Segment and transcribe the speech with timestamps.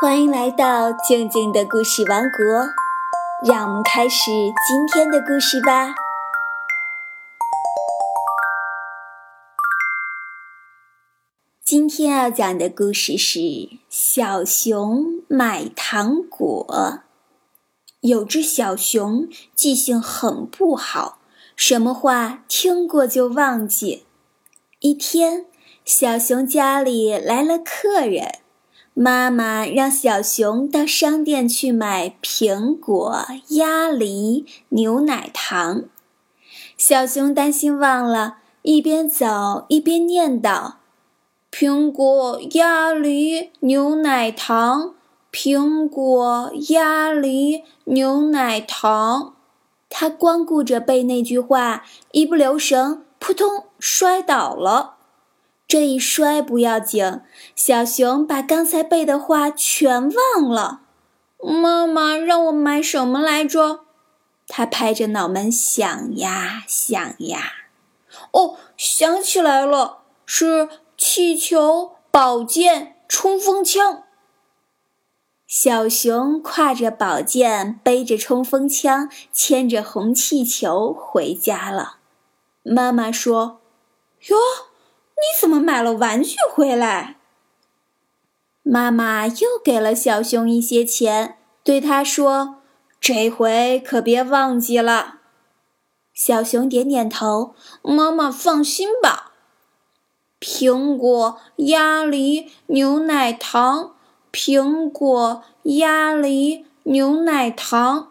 [0.00, 2.68] 欢迎来到静静的故事王国，
[3.44, 4.30] 让我们开始
[4.64, 5.92] 今天的故事吧。
[11.64, 13.40] 今天要讲的故事是
[13.90, 16.64] 《小熊买糖果》。
[18.00, 21.18] 有只小熊记性很不好，
[21.56, 24.04] 什么话听过就忘记。
[24.78, 25.46] 一天，
[25.84, 28.38] 小熊家里来了客人。
[29.00, 35.84] 妈妈让小熊到商店去买苹果、鸭梨、牛奶糖。
[36.76, 40.72] 小熊担心忘了，一边走一边念叨
[41.52, 44.94] ：“苹果、鸭梨、牛奶糖，
[45.30, 49.34] 苹果、鸭梨、牛奶糖。”
[49.88, 54.96] 他光顾着背那句话，一不留神，扑通摔倒了。
[55.68, 57.20] 这一摔不要紧，
[57.54, 60.80] 小熊把刚才背的话全忘了。
[61.38, 63.80] 妈妈让我买什么来着？
[64.46, 67.52] 他拍着脑门想呀想呀。
[68.32, 74.04] 哦，想起来了，是气球、宝剑、冲锋枪。
[75.46, 81.98] 小熊挎着宝剑，背着冲锋枪，牵着红气球回家了。
[82.62, 83.60] 妈妈说
[84.28, 84.36] ：“哟。”
[85.20, 87.16] 你怎么买了玩具回来？
[88.62, 92.56] 妈妈又给了小熊一些钱，对他说
[93.00, 95.20] ：“这回可别忘记了。”
[96.12, 99.32] 小熊点点头：“妈妈放心吧。”
[100.40, 103.94] 苹果、鸭梨、牛奶糖，
[104.30, 108.10] 苹果、鸭梨、牛奶糖。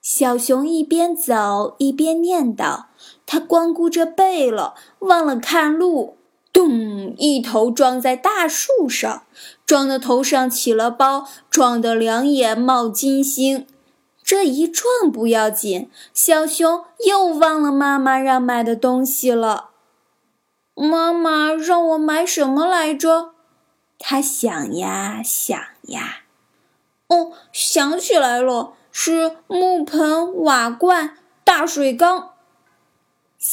[0.00, 2.84] 小熊一边走一边念叨。
[3.26, 6.16] 他光顾着背了，忘了看路，
[6.52, 7.14] 咚！
[7.16, 9.24] 一头撞在大树上，
[9.66, 13.66] 撞得头上起了包，撞得两眼冒金星。
[14.22, 19.70] 这一撞不要紧，小熊又忘了妈妈让买的东西了。
[20.74, 23.30] 妈妈让我买什么来着？
[23.98, 26.22] 他想呀想呀，
[27.08, 32.33] 哦，想起来了，是木盆、瓦罐、大水缸。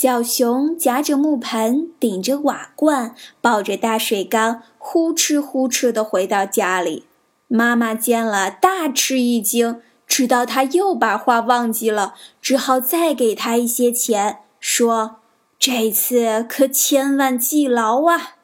[0.02, 7.06] 小熊夹着木盆，顶着瓦罐，抱着大水缸，呼哧呼哧地回到家里。
[7.48, 15.18] 妈妈见了，大吃一惊，知道他又把话忘记了，只好再给他一些钱，说
[15.60, 18.38] ：“这次可千万记牢啊！”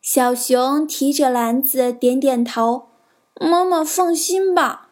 [0.00, 2.86] 小熊提着篮子，点点头
[3.34, 4.89] ：“妈妈放心吧。”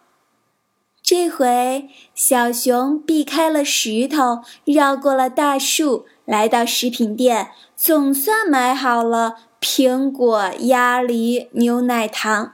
[1.10, 12.52] 这回，小熊避开了石头，绕过了大树，来到食品店，总算买好了苹果、鸭梨、牛奶糖。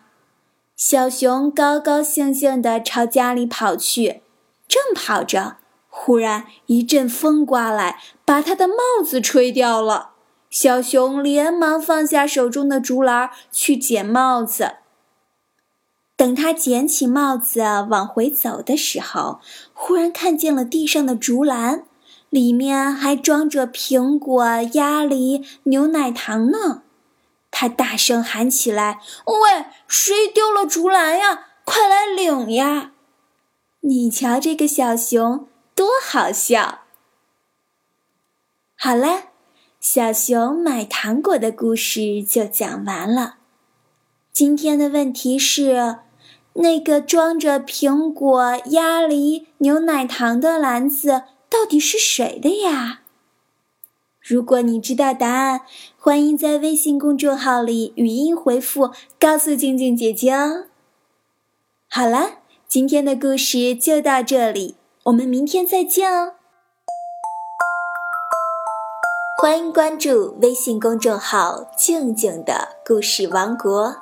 [0.77, 4.23] 小熊高高兴兴地朝家里跑去，
[4.69, 5.57] 正跑着，
[5.89, 10.11] 忽然一阵风刮来，把他的帽子吹掉了。
[10.49, 14.75] 小熊连忙放下手中的竹篮去捡帽子。
[16.17, 17.61] 等他捡起帽子
[17.91, 19.41] 往回走的时候，
[19.73, 21.85] 忽然看见了地上的竹篮，
[22.31, 24.45] 里面还装着苹果、
[24.75, 26.83] 鸭梨、牛奶糖呢。
[27.51, 31.47] 他大声喊起来：“喂，谁丢了竹篮呀？
[31.65, 32.93] 快来领呀！”
[33.83, 36.83] 你瞧这个小熊多好笑。
[38.77, 39.25] 好了，
[39.81, 43.37] 小熊买糖果的故事就讲完了。
[44.33, 45.99] 今天的问题是。
[46.55, 53.01] 那个装着苹果、鸭梨、牛奶糖的篮子到底是谁的呀？
[54.21, 55.63] 如果你知道答案，
[55.99, 60.67] 欢迎在微信公众号里语音回复告诉静静姐姐哦。
[61.91, 62.39] 好了，
[62.69, 66.35] 今天的故事就到这里，我们明天再见哦。
[69.43, 73.97] 欢迎关注微信公众号“静静的故事王国”。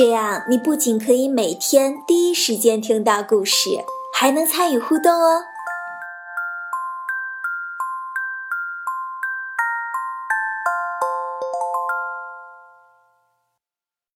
[0.00, 5.42] 这样，你不仅可以每天第一时间听到故事，还能参与互动哦。